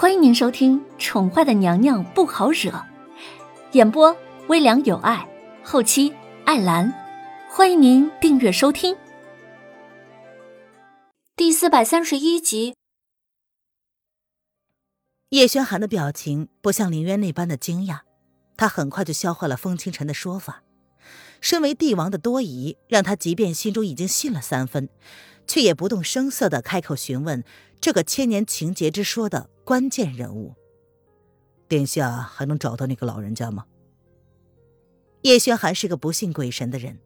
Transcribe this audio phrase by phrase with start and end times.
[0.00, 2.70] 欢迎您收听《宠坏的娘娘不好惹》，
[3.72, 5.28] 演播微凉有爱，
[5.64, 6.14] 后期
[6.44, 6.94] 艾兰。
[7.50, 8.96] 欢迎您订阅收听。
[11.34, 12.76] 第四百三十一集。
[15.30, 18.02] 叶轩寒的表情不像林渊那般的惊讶，
[18.56, 20.62] 他很快就消化了风清晨的说法。
[21.40, 24.88] 身为帝王的多疑，让他即便心中已经信了三分，
[25.48, 27.42] 却也不动声色的开口询问
[27.80, 30.54] 这个千年情劫之说的关键人物。
[31.68, 33.66] 殿下还能找到那个老人家吗？
[35.22, 36.98] 叶轩寒是个不信鬼神的人，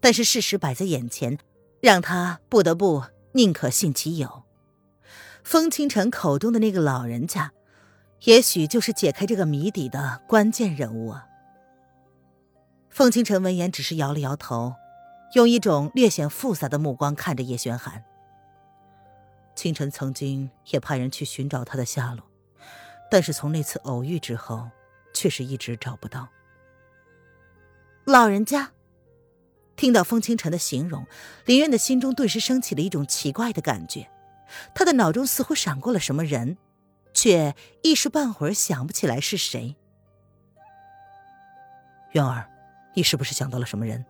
[0.00, 1.38] 但是事实摆在眼前，
[1.80, 4.44] 让他不得不宁可信其有。
[5.44, 7.52] 风清晨口中的那个老人家，
[8.24, 11.26] 也许就是解开这个谜底的关键人物啊。
[12.88, 14.74] 凤清晨闻言，只是摇了摇头，
[15.34, 18.02] 用一种略显复杂的目光看着叶轩寒。
[19.56, 22.22] 清晨曾经也派人去寻找他的下落，
[23.10, 24.70] 但是从那次偶遇之后，
[25.12, 26.28] 却是一直找不到。
[28.04, 28.70] 老人家，
[29.74, 31.06] 听到风清晨的形容，
[31.46, 34.08] 林渊的心中顿时升起了一种奇怪的感觉，
[34.74, 36.56] 他的脑中似乎闪过了什么人，
[37.12, 39.74] 却一时半会儿想不起来是谁。
[42.12, 42.52] 渊儿。
[42.98, 44.06] 你是不是想到了什么人？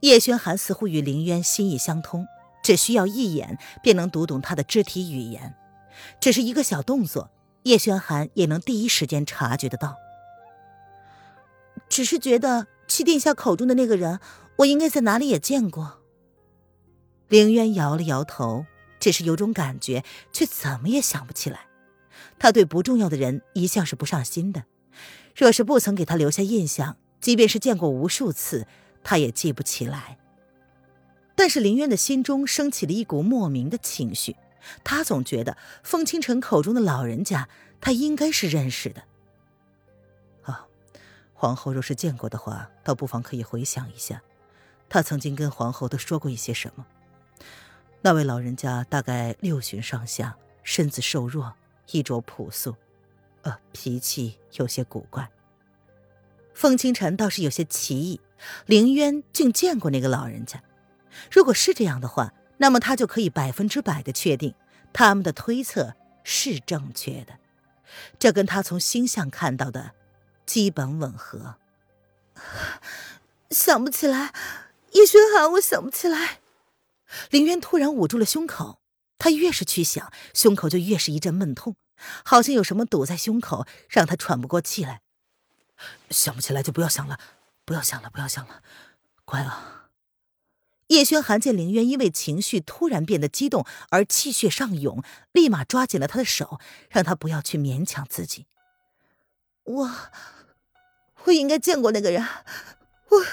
[0.00, 2.26] 叶轩寒似乎与林渊心意相通，
[2.66, 5.54] 只需要一眼便能读懂他的肢体语言，
[6.18, 7.30] 只是一个小动作，
[7.62, 9.94] 叶轩寒也能第一时间察觉得到。
[11.88, 14.18] 只是觉得七殿下口中的那个人，
[14.56, 16.00] 我应该在哪里也见过。
[17.28, 18.66] 凌渊摇了摇头，
[18.98, 21.68] 只是有种感觉，却怎么也想不起来。
[22.36, 24.64] 他对不重要的人一向是不上心的，
[25.36, 26.96] 若是不曾给他留下印象。
[27.20, 28.66] 即便是见过无数次，
[29.04, 30.18] 他也记不起来。
[31.36, 34.34] 但是林渊的心中升起了一股莫名的情绪，
[34.82, 37.48] 他总觉得凤清晨口中的老人家，
[37.80, 39.04] 他应该是认识的。
[40.42, 40.66] 啊，
[41.34, 44.22] 皇后若是见过的话，倒不妨可以回想一下，
[44.88, 46.86] 他曾经跟皇后都说过一些什么。
[48.00, 51.52] 那位老人家大概六旬上下，身子瘦弱，
[51.90, 52.74] 衣着朴素，
[53.42, 55.30] 呃，脾气有些古怪。
[56.54, 58.20] 凤清晨倒是有些奇异，
[58.64, 60.62] 林渊竟见过那个老人家。
[61.30, 64.54] 如果是这样的话，那么他就可以百分之百的确定
[64.92, 65.94] 他们的推测
[66.24, 67.38] 是正确的。
[68.18, 69.92] 这跟他从星象看到的
[70.44, 71.56] 基本吻合。
[73.50, 74.34] 想不起来，
[74.92, 76.40] 叶轩寒，我想不起来。
[77.30, 78.80] 林渊突然捂住了胸口，
[79.16, 81.76] 他越是去想，胸口就越是一阵闷痛，
[82.24, 85.00] 好像有什么堵在胸口，让他喘不过气来。
[86.10, 87.18] 想不起来就不要想了，
[87.64, 88.62] 不要想了，不要想了，
[89.24, 89.85] 乖啊！
[90.88, 95.02] 叶轩寒见凌渊因为情绪突然变得激动而气血上涌，
[95.32, 98.46] 立马抓紧了他的手，让他不要去勉强自己。
[99.64, 99.90] 我，
[101.24, 102.24] 我应该见过那个人，
[103.08, 103.24] 我，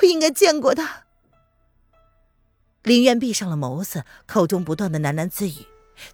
[0.00, 1.04] 我应该见过他。
[2.82, 5.66] 林渊闭上了眸子，口中不断的喃喃自语，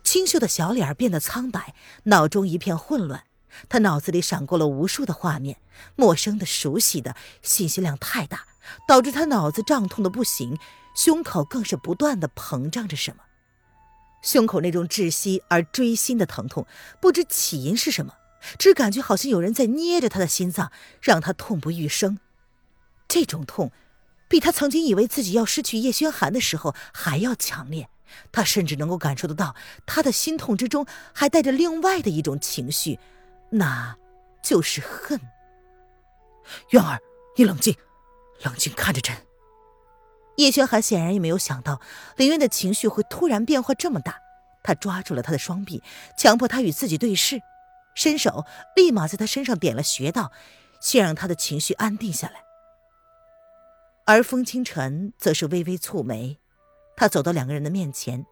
[0.04, 1.74] 清秀的小脸变得苍白，
[2.04, 3.24] 脑中一片混乱。
[3.68, 5.58] 他脑子里闪过了无数的画面，
[5.94, 8.46] 陌生的、熟悉的，信息量太大，
[8.86, 10.58] 导致他脑子胀痛的不行，
[10.94, 13.22] 胸口更是不断的膨胀着什么。
[14.22, 16.66] 胸口那种窒息而锥心的疼痛，
[17.00, 18.14] 不知起因是什么，
[18.58, 22.18] 只感觉好像有人在捏着他的心脏，让他痛不欲生。
[23.06, 23.70] 这种痛，
[24.28, 27.88] 比他曾经以为自己要失去叶轩寒的时候还要强烈。
[28.32, 29.54] 他甚至能够感受得到，
[29.84, 32.98] 他的心痛之中还带着另外的一种情绪。
[33.50, 33.96] 那，
[34.42, 35.20] 就是恨。
[36.70, 37.00] 渊儿，
[37.36, 37.76] 你冷静，
[38.42, 39.16] 冷静看着朕。
[40.36, 41.80] 叶轩寒显然也没有想到
[42.16, 44.20] 林渊的情绪会突然变化这么大，
[44.62, 45.82] 他抓住了他的双臂，
[46.16, 47.40] 强迫他与自己对视，
[47.94, 50.32] 伸手立马在他身上点了穴道，
[50.80, 52.44] 先让他的情绪安定下来。
[54.04, 56.38] 而风清晨则是微微蹙眉，
[56.96, 58.26] 他走到两个人的面前，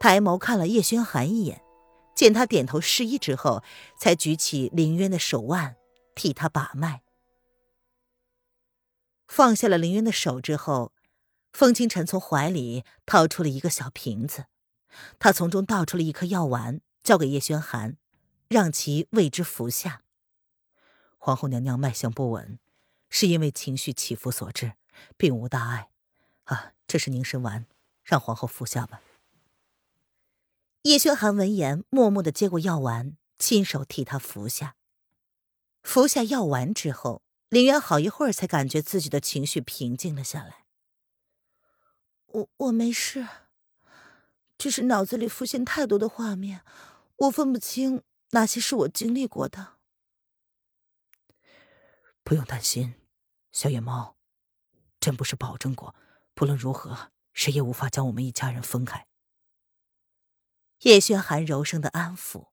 [0.00, 1.60] 抬眸看了叶轩寒一眼。
[2.14, 3.62] 见他点头示意之后，
[3.98, 5.76] 才举起林渊的手腕，
[6.14, 7.02] 替他把脉。
[9.32, 10.92] 放下了林渊的手之后，
[11.54, 14.44] 风清晨从怀里掏出了一个小瓶子，
[15.18, 17.96] 他从中倒出了一颗药丸，交给叶轩寒，
[18.48, 20.02] 让其为之服下。
[21.16, 22.58] 皇后娘娘脉象不稳，
[23.08, 24.74] 是因为情绪起伏所致，
[25.16, 25.88] 并无大碍。
[26.44, 27.64] 啊，这是凝神丸，
[28.04, 29.00] 让皇后服下吧。
[30.82, 34.76] 叶轩寒闻言，默默的接过药丸，亲手替他服下。
[35.82, 40.64] 服下药丸之后，林渊好一会儿才感觉自己的情绪平静了下来。
[42.28, 43.28] 我我没事，
[44.56, 46.62] 只是脑子里浮现太多的画面，
[47.16, 49.74] 我分不清哪些是我经历过的。
[52.24, 52.94] 不用担心，
[53.52, 54.16] 小野猫，
[54.98, 55.94] 朕不是保证过，
[56.32, 59.06] 不论如何，谁也无法将我们一家人分开。
[60.84, 62.46] 叶轩寒柔声的安抚，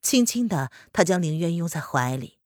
[0.00, 2.39] 轻轻的，他将林渊拥在怀里，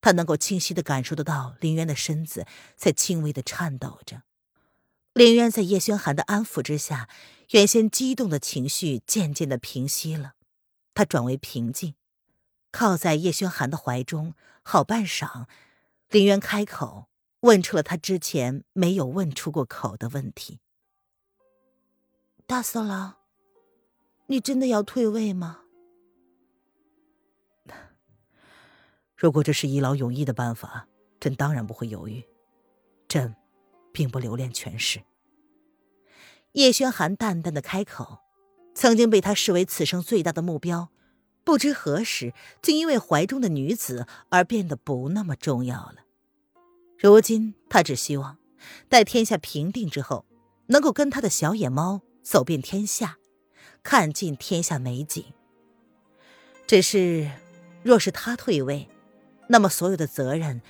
[0.00, 2.46] 他能够清晰的感受得到林渊的身子
[2.76, 4.22] 在轻微的颤抖着。
[5.12, 7.08] 林渊在叶轩寒的安抚之下，
[7.50, 10.34] 原先激动的情绪渐渐的平息了，
[10.94, 11.94] 他转为平静，
[12.70, 15.46] 靠在叶轩寒的怀中，好半晌。
[16.10, 17.08] 林渊开口
[17.40, 20.60] 问出了他之前没有问出过口的问题
[22.46, 23.16] ：“大色狼，
[24.28, 25.64] 你真的要退位吗？
[29.18, 30.86] 如果这是一劳永逸的办法，
[31.18, 32.24] 朕当然不会犹豫。
[33.08, 33.34] 朕
[33.92, 35.02] 并不留恋权势。”
[36.52, 38.20] 叶轩寒淡淡的开口，
[38.74, 40.90] 曾经被他视为此生最大的目标。
[41.42, 42.32] 不知何时，
[42.62, 45.96] 竟因为怀中的女子而变得不那么重要了。
[46.96, 48.38] 如今，他只希望
[48.88, 50.26] 待天下平定之后，
[50.66, 53.18] 能够跟他的小野猫走遍天下，
[53.82, 55.24] 看尽天下美景。
[56.66, 57.30] 只是，
[57.82, 58.88] 若是他退位，
[59.48, 60.62] 那么所有的责任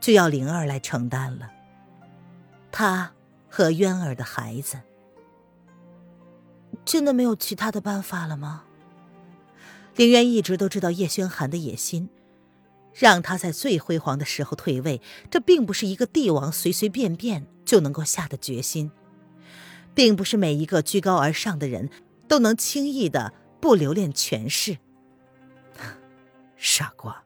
[0.00, 1.50] 就要灵儿来承担了。
[2.70, 3.12] 他
[3.48, 4.80] 和渊儿的孩子，
[6.84, 8.64] 真的没有其他的办法了吗？
[9.96, 12.08] 凌渊一直都知道叶轩寒的野心，
[12.92, 15.00] 让他在最辉煌的时候退位，
[15.30, 18.92] 这并不是一个帝王随随便便就能够下的决心，
[19.94, 21.90] 并不是每一个居高而上的人
[22.28, 24.78] 都能轻易的不留恋权势。
[26.56, 27.24] 傻瓜。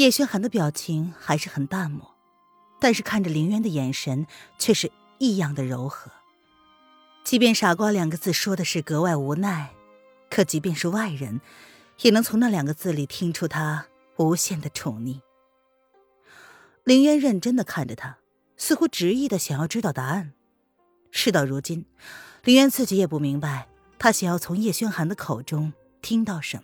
[0.00, 2.14] 叶轩寒的表情还是很淡漠，
[2.80, 4.26] 但是看着凌渊的眼神
[4.58, 6.10] 却是异样的柔和。
[7.22, 9.74] 即便“傻瓜”两个字说的是格外无奈。
[10.30, 11.42] 可即便是外人，
[12.00, 15.20] 也能从那两个字里听出他无限的宠溺。
[16.84, 18.16] 林渊认真的看着他，
[18.56, 20.32] 似乎执意的想要知道答案。
[21.10, 21.84] 事到如今，
[22.44, 23.68] 林渊自己也不明白，
[23.98, 26.62] 他想要从叶轩寒的口中听到什么。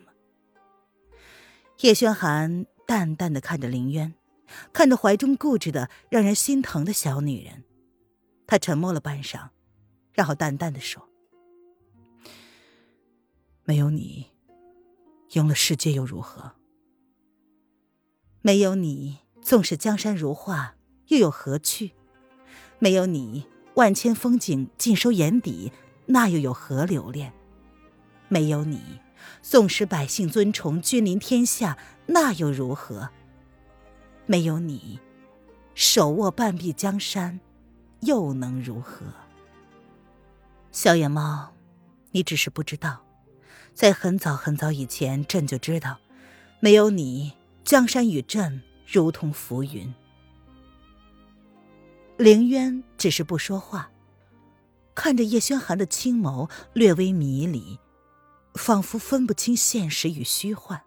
[1.81, 4.15] 叶轩寒淡淡的看着林渊，
[4.73, 7.65] 看着怀中固执的让人心疼的小女人，
[8.47, 9.49] 他沉默了半晌，
[10.13, 11.09] 然后淡淡的说。
[13.65, 14.27] 没有你，
[15.33, 16.53] 赢了世界又如何？
[18.41, 20.77] 没有你，纵使江山如画，
[21.09, 21.91] 又有何趣？
[22.79, 25.73] 没有你，万千风景尽收眼底，
[26.07, 27.33] 那又有何留恋？
[28.29, 29.01] 没有你，
[29.43, 31.77] 纵使百姓尊崇，君临天下，
[32.07, 33.09] 那又如何？
[34.27, 34.99] 没有你，
[35.75, 37.39] 手握半壁江山，
[38.01, 39.07] 又能如何？
[40.73, 41.53] 小野猫，
[42.13, 43.03] 你只是不知道。
[43.75, 45.99] 在很早很早以前，朕就知道，
[46.61, 47.33] 没有你，
[47.65, 49.95] 江山与朕如同浮云。
[52.17, 53.91] 凌渊只是不说话，
[54.95, 57.79] 看着叶轩寒的青眸略微迷离，
[58.55, 60.83] 仿佛分不清现实与虚幻。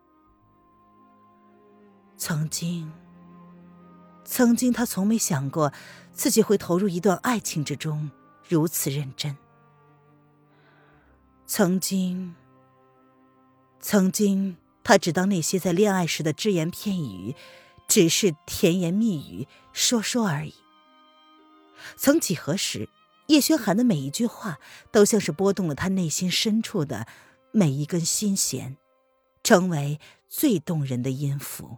[2.19, 2.92] 曾经，
[4.25, 5.71] 曾经他从没想过
[6.12, 8.12] 自己会投入一段爱情之中
[8.45, 9.38] 如此认真。
[11.48, 12.36] 曾经。
[13.80, 17.33] 曾经，他只当那些在恋爱时的只言片语，
[17.88, 20.54] 只是甜言蜜语，说说而已。
[21.95, 22.90] 曾几何时，
[23.28, 24.59] 叶轩寒的每一句话，
[24.92, 27.07] 都像是拨动了他内心深处的
[27.54, 28.76] 每一根心弦，
[29.42, 31.78] 成为最动人的音符。